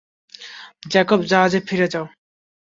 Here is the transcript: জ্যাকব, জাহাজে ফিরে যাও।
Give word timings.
জ্যাকব, 0.91 1.19
জাহাজে 1.23 1.59
ফিরে 1.67 1.87
যাও। 1.87 2.05